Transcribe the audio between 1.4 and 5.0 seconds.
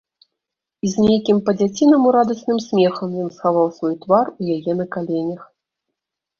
па-дзяцінаму радасным смехам ён схаваў свой твар у яе на